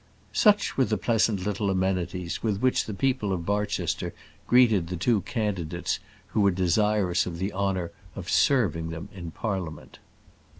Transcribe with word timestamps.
Such 0.33 0.77
were 0.77 0.85
the 0.85 0.97
pleasant 0.97 1.45
little 1.45 1.69
amenities 1.69 2.41
with 2.41 2.57
which 2.59 2.85
the 2.85 2.93
people 2.95 3.31
of 3.31 3.45
Barchester 3.45 4.15
greeted 4.47 4.87
the 4.87 4.97
two 4.97 5.21
candidates 5.21 5.99
who 6.29 6.41
were 6.41 6.49
desirous 6.49 7.27
of 7.27 7.37
the 7.37 7.53
honour 7.53 7.91
of 8.15 8.27
serving 8.27 8.89
them 8.89 9.09
in 9.13 9.29
Parliament. 9.29 9.99